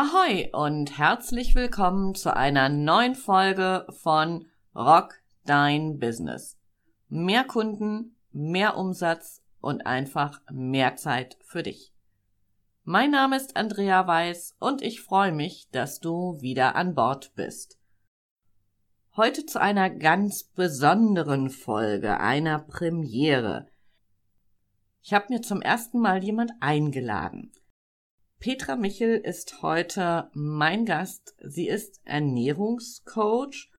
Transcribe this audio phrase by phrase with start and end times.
[0.00, 6.56] Ahoi und herzlich willkommen zu einer neuen Folge von Rock Dein Business.
[7.08, 11.92] Mehr Kunden, mehr Umsatz und einfach mehr Zeit für dich.
[12.84, 17.76] Mein Name ist Andrea Weiß und ich freue mich, dass du wieder an Bord bist.
[19.16, 23.66] Heute zu einer ganz besonderen Folge, einer Premiere.
[25.02, 27.50] Ich habe mir zum ersten Mal jemand eingeladen.
[28.40, 31.34] Petra Michel ist heute mein Gast.
[31.42, 33.72] Sie ist Ernährungscoach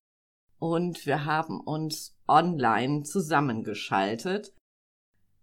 [0.60, 4.54] und wir haben uns online zusammengeschaltet.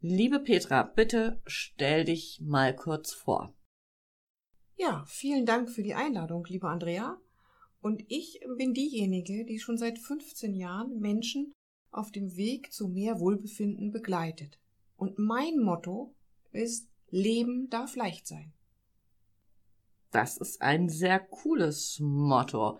[0.02, 3.54] Liebe Petra, bitte stell dich mal kurz vor.
[4.76, 7.18] Ja, vielen Dank für die Einladung, liebe Andrea.
[7.80, 11.54] Und ich bin diejenige, die schon seit 15 Jahren Menschen
[11.90, 14.60] auf dem Weg zu mehr Wohlbefinden begleitet.
[14.94, 16.14] Und mein Motto
[16.52, 18.52] ist Leben darf leicht sein.
[20.16, 22.78] Das ist ein sehr cooles Motto.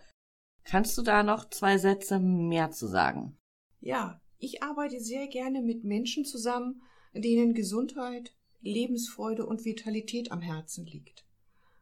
[0.65, 3.37] Kannst du da noch zwei Sätze mehr zu sagen?
[3.79, 6.81] Ja, ich arbeite sehr gerne mit Menschen zusammen,
[7.13, 11.27] denen Gesundheit, Lebensfreude und Vitalität am Herzen liegt.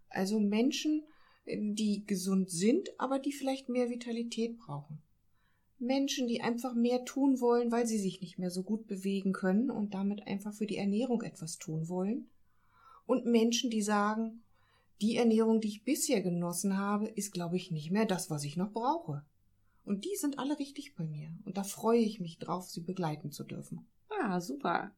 [0.09, 1.05] Also Menschen,
[1.47, 5.05] die gesund sind, aber die vielleicht mehr Vitalität brauchen.
[5.79, 9.71] Menschen, die einfach mehr tun wollen, weil sie sich nicht mehr so gut bewegen können
[9.71, 12.29] und damit einfach für die Ernährung etwas tun wollen.
[13.07, 14.41] Und Menschen, die sagen,
[15.01, 18.57] die Ernährung, die ich bisher genossen habe, ist, glaube ich, nicht mehr das, was ich
[18.57, 19.25] noch brauche.
[19.85, 21.31] Und die sind alle richtig bei mir.
[21.45, 23.87] Und da freue ich mich drauf, sie begleiten zu dürfen.
[24.09, 24.93] Ah, super.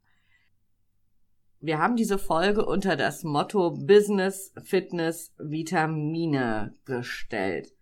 [1.61, 7.73] Wir haben diese Folge unter das Motto Business, Fitness, Vitamine gestellt.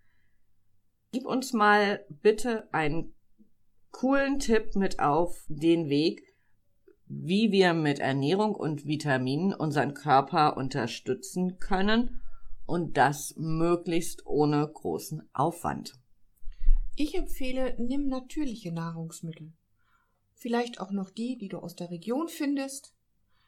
[1.13, 3.15] Gib uns mal bitte einen
[3.91, 6.34] coolen Tipp mit auf den Weg,
[7.07, 12.21] wie wir mit Ernährung und Vitaminen unseren Körper unterstützen können
[12.67, 15.95] und das möglichst ohne großen Aufwand.
[16.97, 19.53] Ich empfehle, nimm natürliche Nahrungsmittel.
[20.35, 22.95] Vielleicht auch noch die, die du aus der Region findest.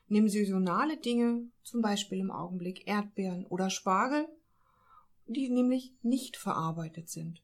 [0.09, 4.27] Nimm saisonale Dinge, zum Beispiel im Augenblick Erdbeeren oder Spargel,
[5.27, 7.43] die nämlich nicht verarbeitet sind.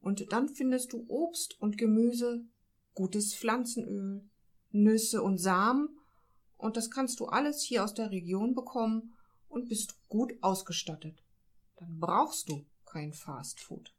[0.00, 2.44] Und dann findest du Obst und Gemüse,
[2.94, 4.22] gutes Pflanzenöl,
[4.74, 5.88] Nüsse und Samen
[6.56, 9.14] und das kannst du alles hier aus der Region bekommen
[9.48, 11.22] und bist gut ausgestattet.
[11.76, 13.94] Dann brauchst du kein Fast Food.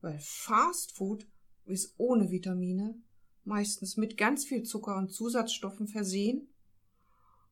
[0.00, 1.26] Weil Fast Food
[1.64, 2.94] ist ohne Vitamine,
[3.44, 6.48] meistens mit ganz viel Zucker und Zusatzstoffen versehen,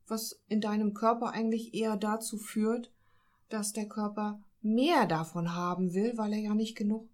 [0.07, 2.93] was in deinem Körper eigentlich eher dazu führt,
[3.49, 7.09] dass der Körper mehr davon haben will, weil er ja nicht genug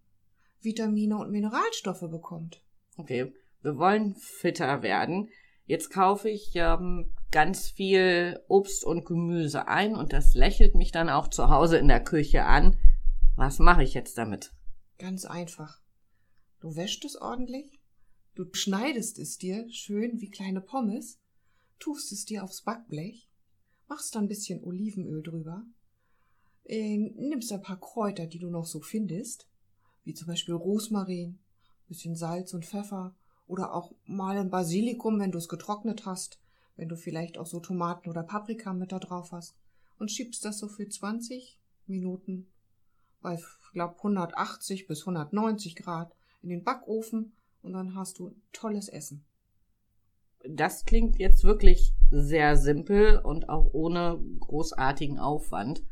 [0.60, 2.62] Vitamine und Mineralstoffe bekommt.
[2.96, 3.32] Okay,
[3.62, 5.28] wir wollen fitter werden.
[5.66, 11.08] Jetzt kaufe ich ähm, ganz viel Obst und Gemüse ein und das lächelt mich dann
[11.08, 12.78] auch zu Hause in der Küche an.
[13.36, 14.52] Was mache ich jetzt damit?
[14.98, 15.80] Ganz einfach.
[16.60, 17.80] Du wäschst es ordentlich,
[18.34, 21.20] du schneidest es dir schön wie kleine Pommes,
[21.78, 23.30] tust es dir aufs Backblech,
[23.88, 25.64] machst dann ein bisschen Olivenöl drüber,
[26.64, 29.48] äh, nimmst ein paar Kräuter, die du noch so findest,
[30.04, 31.38] wie zum Beispiel Rosmarin,
[31.88, 33.16] bisschen Salz und Pfeffer,
[33.50, 36.38] oder auch mal ein Basilikum, wenn du es getrocknet hast,
[36.76, 39.56] wenn du vielleicht auch so Tomaten oder Paprika mit da drauf hast
[39.98, 42.46] und schiebst das so für 20 Minuten
[43.20, 48.88] bei, ich glaube, 180 bis 190 Grad in den Backofen und dann hast du tolles
[48.88, 49.24] Essen.
[50.48, 55.82] Das klingt jetzt wirklich sehr simpel und auch ohne großartigen Aufwand.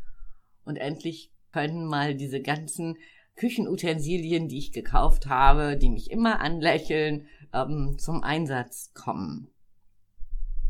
[0.64, 2.96] Und endlich können mal diese ganzen
[3.38, 9.48] Küchenutensilien, die ich gekauft habe, die mich immer anlächeln, ähm, zum Einsatz kommen.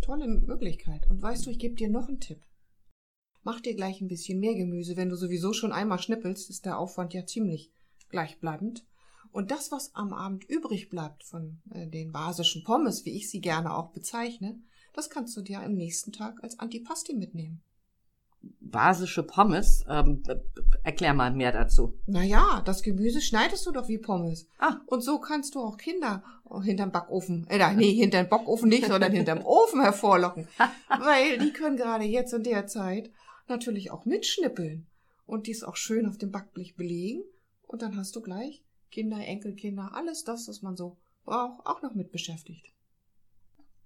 [0.03, 1.09] Tolle Möglichkeit.
[1.11, 2.41] Und weißt du, ich gebe dir noch einen Tipp.
[3.43, 4.97] Mach dir gleich ein bisschen mehr Gemüse.
[4.97, 7.73] Wenn du sowieso schon einmal schnippelst, ist der Aufwand ja ziemlich
[8.11, 8.85] gleichbleibend.
[9.33, 13.41] Und das, was am Abend übrig bleibt von äh, den basischen Pommes, wie ich sie
[13.41, 14.61] gerne auch bezeichne,
[14.93, 17.63] das kannst du dir am nächsten Tag als Antipasti mitnehmen
[18.41, 19.85] basische Pommes.
[19.89, 20.23] Ähm,
[20.83, 21.99] erklär mal mehr dazu.
[22.07, 24.49] Naja, das Gemüse schneidest du doch wie Pommes.
[24.59, 24.77] Ah.
[24.87, 26.23] Und so kannst du auch Kinder
[26.63, 30.49] hinterm Backofen, äh, nee, hinterm Backofen nicht, sondern hinterm Ofen hervorlocken.
[30.89, 33.11] Weil die können gerade jetzt in der Zeit
[33.49, 34.87] natürlich auch mitschnippeln
[35.27, 37.23] und dies auch schön auf dem Backblech belegen.
[37.67, 41.95] Und dann hast du gleich Kinder, Enkelkinder, alles das, was man so braucht, auch noch
[41.95, 42.73] mit beschäftigt.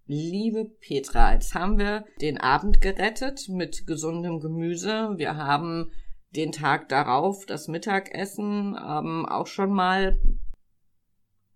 [0.06, 5.12] Liebe Petra, jetzt haben wir den Abend gerettet mit gesundem Gemüse.
[5.16, 5.92] Wir haben
[6.30, 10.18] den Tag darauf, das Mittagessen, ähm, auch schon mal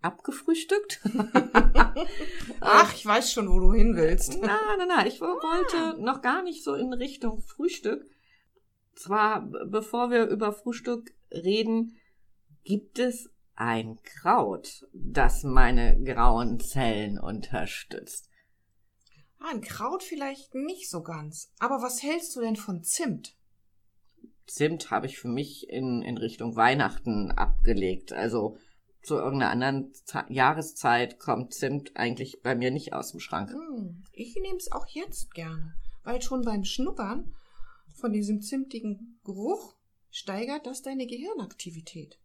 [0.01, 1.01] abgefrühstückt.
[2.61, 4.37] Ach, ich weiß schon, wo du hin willst.
[4.41, 5.95] Na, na, na, ich wollte ah.
[5.99, 8.05] noch gar nicht so in Richtung Frühstück.
[8.95, 11.97] zwar, bevor wir über Frühstück reden,
[12.63, 18.29] gibt es ein Kraut, das meine grauen Zellen unterstützt.
[19.39, 21.51] Ah, ein Kraut vielleicht nicht so ganz.
[21.59, 23.35] Aber was hältst du denn von Zimt?
[24.47, 28.13] Zimt habe ich für mich in, in Richtung Weihnachten abgelegt.
[28.13, 28.57] Also
[29.01, 33.51] zu irgendeiner anderen Z Jahreszeit kommt Zimt eigentlich bei mir nicht aus dem Schrank.
[33.51, 37.35] Hm, ich nehme es auch jetzt gerne, weil schon beim Schnuppern
[37.93, 39.75] von diesem zimtigen Geruch
[40.11, 42.19] steigert das deine Gehirnaktivität.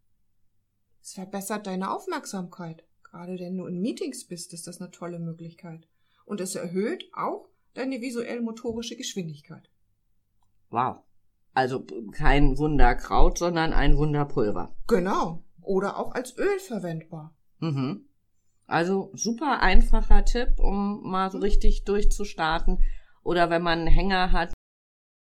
[1.03, 2.85] Es verbessert deine Aufmerksamkeit.
[3.03, 5.87] Gerade wenn du in Meetings bist, ist das eine tolle Möglichkeit.
[6.25, 9.69] Und es erhöht auch deine visuell-motorische Geschwindigkeit.
[10.71, 10.99] Wow.
[11.55, 14.75] Also kein Wunderkraut, sondern ein Wunderpulver.
[14.87, 15.45] Genau.
[15.61, 17.37] Oder auch als Öl verwendbar.
[17.59, 18.07] Mhm.
[18.67, 22.79] Also super einfacher Tipp, um mal so richtig durchzustarten.
[23.23, 24.53] Oder wenn man einen Hänger hat,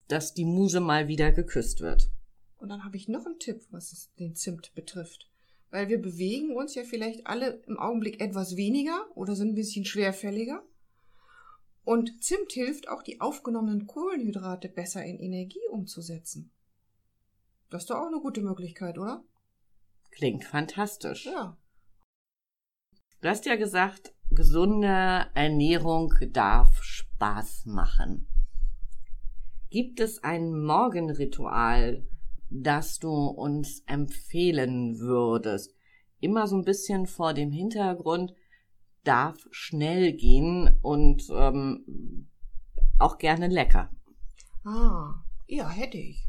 [0.09, 2.11] dass die Muse mal wieder geküsst wird.
[2.57, 5.31] Und dann habe ich noch einen Tipp, was es den Zimt betrifft.
[5.71, 9.85] Weil wir bewegen uns ja vielleicht alle im Augenblick etwas weniger oder sind ein bisschen
[9.85, 10.63] schwerfälliger.
[11.89, 16.53] Und Zimt hilft auch, die aufgenommenen Kohlenhydrate besser in Energie umzusetzen.
[17.71, 19.25] Das ist doch auch eine gute Möglichkeit, oder?
[20.11, 21.25] Klingt fantastisch.
[21.25, 21.57] Ja.
[23.23, 28.29] Du hast ja gesagt, gesunde Ernährung darf Spaß machen.
[29.71, 32.07] Gibt es ein Morgenritual,
[32.51, 35.75] das du uns empfehlen würdest?
[36.21, 38.35] Immer so ein bisschen vor dem Hintergrund,
[39.09, 42.29] darf schnell gehen und ähm,
[42.99, 43.91] auch gerne lecker.
[44.65, 45.15] Ah,
[45.47, 46.27] ja, hätte ich.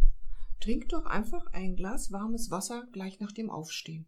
[0.62, 4.06] Trink doch einfach ein Glas warmes Wasser gleich nach dem Aufstehen.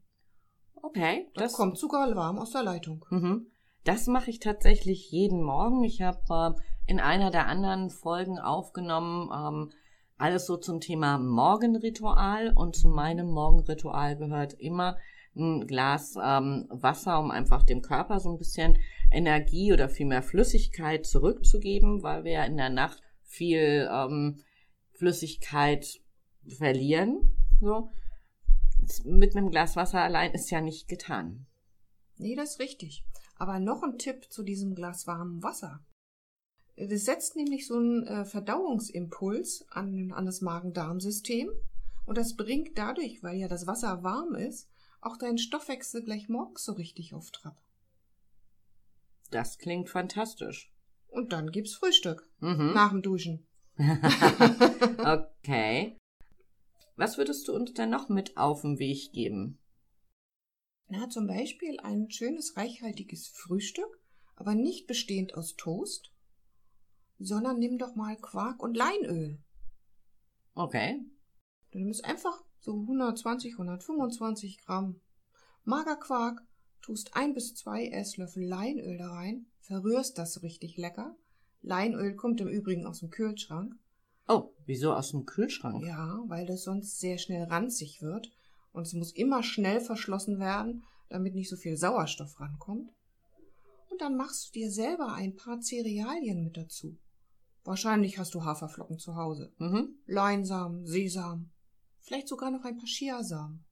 [0.75, 3.05] Okay, Das, kommt sogar warm aus der Leitung.
[3.09, 3.47] Mhm.
[3.83, 5.83] Das mache ich tatsächlich jeden Morgen.
[5.83, 9.71] Ich habe äh, in einer der anderen Folgen aufgenommen, ähm,
[10.17, 12.53] alles so zum Thema Morgenritual.
[12.55, 14.97] Und zu meinem Morgenritual gehört immer
[15.35, 18.77] ein Glas ähm, Wasser, um einfach dem Körper so ein bisschen
[19.11, 24.41] Energie oder vielmehr Flüssigkeit zurückzugeben, weil wir ja in der Nacht viel ähm,
[24.93, 26.01] Flüssigkeit
[26.57, 27.35] verlieren.
[27.59, 27.91] So.
[29.05, 31.45] Mit einem Glas Wasser allein ist ja nicht getan.
[32.17, 33.05] Nee, das ist richtig.
[33.35, 35.83] Aber noch ein Tipp zu diesem Glas warmem Wasser.
[36.75, 41.49] Das setzt nämlich so einen äh, Verdauungsimpuls an, an das Magen-Darm-System
[42.05, 44.70] und das bringt dadurch, weil ja das Wasser warm ist,
[45.01, 47.61] auch deinen Stoffwechsel gleich morgens so richtig auf Trab.
[49.31, 50.71] Das klingt fantastisch.
[51.07, 52.71] Und dann gibt's Frühstück Mhm.
[52.73, 53.47] nach dem Duschen.
[53.77, 55.97] okay.
[56.95, 59.57] Was würdest du uns denn noch mit auf den Weg geben?
[60.87, 64.01] Na, zum Beispiel ein schönes, reichhaltiges Frühstück,
[64.35, 66.11] aber nicht bestehend aus Toast,
[67.17, 69.41] sondern nimm doch mal Quark und Leinöl.
[70.53, 70.99] Okay.
[71.71, 75.01] Du nimmst einfach so 120, 125 Gramm
[75.63, 76.41] Magerquark,
[76.81, 81.15] tust ein bis zwei Esslöffel Leinöl da rein, verrührst das richtig lecker.
[81.61, 83.75] Leinöl kommt im Übrigen aus dem Kühlschrank.
[84.27, 85.83] Oh, wieso aus dem Kühlschrank?
[85.85, 88.31] Ja, weil das sonst sehr schnell ranzig wird
[88.73, 92.91] und es muss immer schnell verschlossen werden, damit nicht so viel Sauerstoff rankommt.
[93.89, 96.97] Und dann machst du dir selber ein paar Cerealien mit dazu.
[97.63, 99.51] Wahrscheinlich hast du Haferflocken zu Hause.
[99.57, 99.95] Mhm.
[100.05, 101.51] Leinsamen, Sesam,
[102.01, 103.63] vielleicht sogar noch ein paar Chiasamen.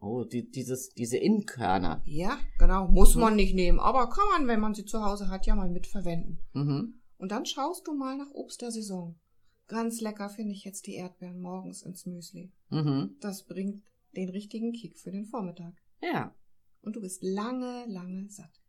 [0.00, 2.02] Oh, die, dieses, diese Innkörner.
[2.04, 5.46] Ja, genau, muss man nicht nehmen, aber kann man, wenn man sie zu Hause hat,
[5.46, 6.38] ja mal mitverwenden.
[6.52, 7.00] Mhm.
[7.18, 9.18] Und dann schaust du mal nach Obst der Saison.
[9.66, 12.52] Ganz lecker finde ich jetzt die Erdbeeren morgens ins Müsli.
[12.70, 13.16] Mhm.
[13.20, 13.82] Das bringt
[14.16, 15.74] den richtigen Kick für den Vormittag.
[16.00, 16.34] Ja.
[16.80, 18.62] Und du bist lange, lange satt.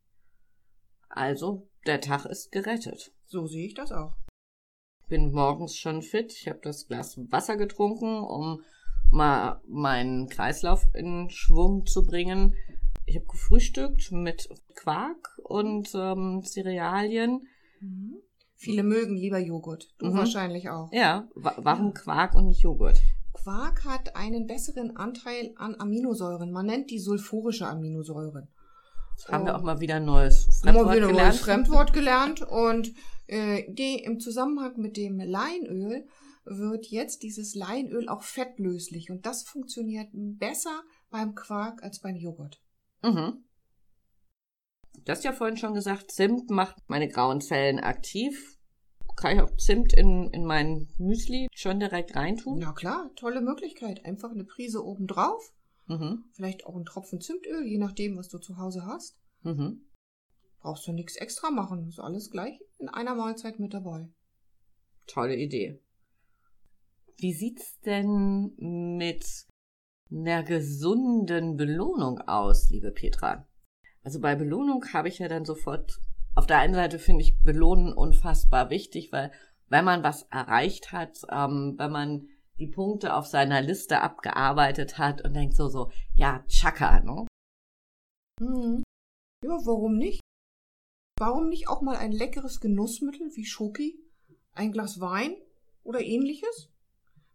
[1.09, 3.13] Also, der Tag ist gerettet.
[3.25, 4.15] So sehe ich das auch.
[5.09, 6.31] Bin morgens schon fit.
[6.33, 8.61] Ich habe das Glas Wasser getrunken, um
[9.09, 12.53] mal meinen Kreislauf in Schwung zu bringen.
[13.07, 17.47] Ich habe gefrühstückt mit Quark und ähm, Cerealien.
[17.81, 18.17] Mhm.
[18.55, 19.87] Viele mögen lieber Joghurt.
[19.97, 20.17] Du Mhm.
[20.17, 20.91] wahrscheinlich auch.
[20.93, 23.01] Ja, wa warum Quark und nicht Joghurt?
[23.33, 26.51] Quark hat einen besseren Anteil an Aminosäuren.
[26.51, 28.47] Man nennt die sulfurische Aminosäuren.
[29.27, 31.29] Haben wir auch mal wieder ein neues Haben wir Fremdwort wieder ein gelernt.
[31.29, 32.93] neues Fremdwort gelernt und
[33.27, 36.07] äh, die, im Zusammenhang mit dem Leinöl
[36.45, 42.61] wird jetzt dieses Leinöl auch fettlöslich und das funktioniert besser beim Quark als beim Joghurt.
[43.03, 43.43] Mhm.
[45.05, 48.57] Du hast ja vorhin schon gesagt, Zimt macht meine grauen Zellen aktiv.
[49.15, 52.59] Kann ich auch Zimt in, in mein Müsli schon direkt reintun?
[52.59, 54.05] Na klar, tolle Möglichkeit.
[54.05, 55.51] Einfach eine Prise obendrauf,
[55.89, 56.23] Mhm.
[56.33, 59.17] vielleicht auch einen Tropfen Zimtöl, je nachdem, was du zu Hause hast.
[59.41, 59.81] Mhm.
[60.59, 64.07] Brauchst du nichts extra machen, ist alles gleich in einer Mahlzeit mit dabei.
[65.07, 65.81] Tolle Idee.
[67.17, 68.53] Wie sieht's denn
[68.97, 69.47] mit
[70.11, 73.47] einer gesunden Belohnung aus, liebe Petra?
[74.03, 75.99] Also bei Belohnung habe ich ja dann sofort,
[76.35, 79.31] auf der einen Seite finde ich Belohnen unfassbar wichtig, weil
[79.67, 82.27] wenn man was erreicht hat, ähm, wenn man
[82.59, 87.27] die Punkte auf seiner Liste abgearbeitet hat und denkt so, so, ja, tschakka, ne?
[88.41, 88.83] Mhm.
[89.43, 90.19] Ja, warum nicht?
[91.17, 93.99] Warum nicht auch mal ein leckeres Genussmittel wie Schoki,
[94.53, 95.35] ein Glas Wein
[95.83, 96.69] oder ähnliches?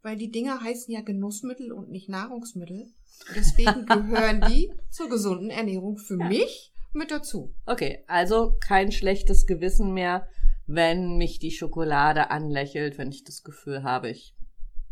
[0.03, 2.93] Weil die Dinger heißen ja Genussmittel und nicht Nahrungsmittel.
[3.35, 6.29] Deswegen gehören die zur gesunden Ernährung für ja.
[6.29, 7.55] mich mit dazu.
[7.67, 10.29] Okay, also kein schlechtes Gewissen mehr,
[10.67, 14.35] wenn mich die Schokolade anlächelt, wenn ich das Gefühl habe, ich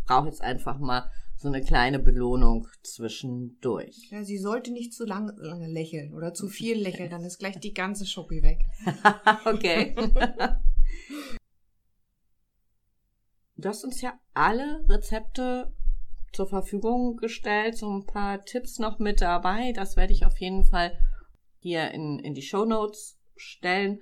[0.04, 4.10] brauche jetzt einfach mal so eine kleine Belohnung zwischendurch.
[4.10, 7.58] Ja, sie sollte nicht zu lange, lange lächeln oder zu viel lächeln, dann ist gleich
[7.58, 8.60] die ganze Schoki weg.
[9.44, 9.94] okay.
[13.56, 15.72] du hast uns ja alle Rezepte
[16.32, 19.72] zur Verfügung gestellt, so ein paar Tipps noch mit dabei.
[19.72, 20.96] Das werde ich auf jeden Fall
[21.58, 24.00] hier in, in die Show Notes stellen.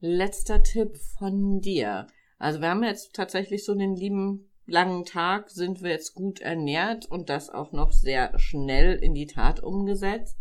[0.00, 2.06] Letzter Tipp von dir.
[2.38, 7.06] Also wir haben jetzt tatsächlich so den lieben langen Tag sind wir jetzt gut ernährt
[7.06, 10.38] und das auch noch sehr schnell in die Tat umgesetzt.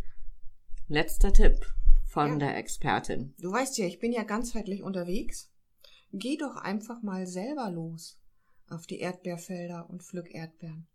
[0.87, 1.65] Letzter Tipp
[2.05, 2.37] von ja.
[2.37, 3.33] der Expertin.
[3.39, 5.49] Du weißt ja, ich bin ja ganzheitlich unterwegs.
[6.11, 8.19] Geh doch einfach mal selber los
[8.69, 10.87] auf die Erdbeerfelder und pflück Erdbeeren.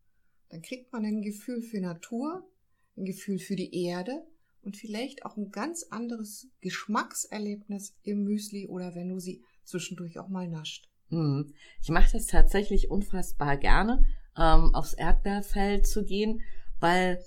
[0.49, 2.49] Dann kriegt man ein Gefühl für Natur,
[2.97, 4.27] ein Gefühl für die Erde
[4.63, 10.29] und vielleicht auch ein ganz anderes Geschmackserlebnis im Müsli oder wenn du sie zwischendurch auch
[10.29, 10.89] mal nascht.
[11.11, 11.53] Hm.
[11.83, 14.05] Ich mache das tatsächlich unfassbar gerne,
[14.37, 16.43] ähm, aufs Erdbeerfeld zu gehen,
[16.81, 17.23] weil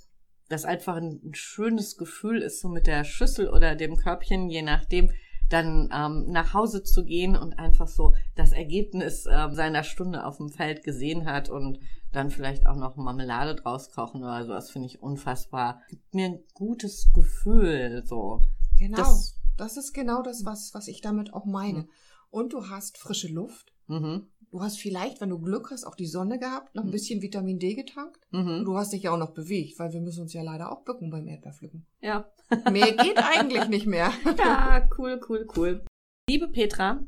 [0.50, 5.11] das einfach ein schönes Gefühl ist, so mit der Schüssel oder dem Körbchen, je nachdem,
[5.50, 10.38] dann ähm, nach Hause zu gehen und einfach so das Ergebnis äh, seiner Stunde auf
[10.38, 11.79] dem Feld gesehen hat und
[12.11, 14.53] dann vielleicht auch noch Marmelade draus kochen oder so.
[14.53, 15.81] Das finde ich unfassbar.
[15.89, 18.41] Gibt mir ein gutes Gefühl, so.
[18.77, 18.97] Genau.
[18.97, 21.79] Das, das ist genau das, was, was ich damit auch meine.
[21.79, 21.89] Mhm.
[22.29, 23.70] Und du hast frische Luft.
[23.88, 24.27] Mhm.
[24.51, 26.91] Du hast vielleicht, wenn du Glück hast, auch die Sonne gehabt, noch ein mhm.
[26.91, 28.19] bisschen Vitamin D getankt.
[28.31, 28.65] Mhm.
[28.65, 31.09] Du hast dich ja auch noch bewegt, weil wir müssen uns ja leider auch bücken
[31.09, 31.85] beim Erdbeerpflücken.
[32.01, 32.29] Ja.
[32.71, 34.11] Mehr geht eigentlich nicht mehr.
[34.38, 35.85] ja, cool, cool, cool.
[36.29, 37.01] Liebe Petra,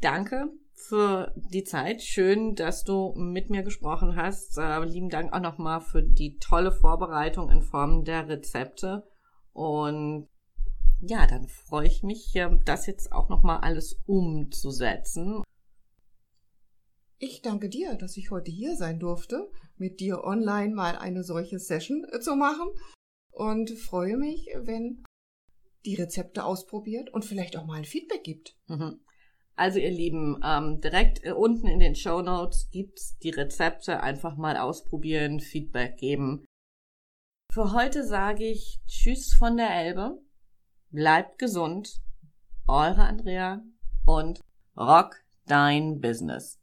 [0.00, 2.02] danke für die Zeit.
[2.02, 4.58] Schön, dass du mit mir gesprochen hast.
[4.58, 9.06] Äh, lieben Dank auch nochmal für die tolle Vorbereitung in Form der Rezepte.
[9.52, 10.28] Und
[11.00, 15.44] ja, dann freue ich mich, das jetzt auch nochmal alles umzusetzen.
[17.20, 21.58] Ich danke dir, dass ich heute hier sein durfte, mit dir online mal eine solche
[21.58, 22.68] Session äh, zu machen
[23.32, 25.02] und freue mich, wenn
[25.84, 28.56] die Rezepte ausprobiert und vielleicht auch mal ein Feedback gibt.
[28.68, 29.00] Mhm.
[29.56, 34.00] Also ihr Lieben, ähm, direkt äh, unten in den Show Notes gibt's die Rezepte.
[34.00, 36.44] Einfach mal ausprobieren, Feedback geben.
[37.52, 40.22] Für heute sage ich Tschüss von der Elbe.
[40.90, 42.00] Bleibt gesund.
[42.68, 43.64] Eure Andrea
[44.06, 44.40] und
[44.76, 46.57] Rock dein Business.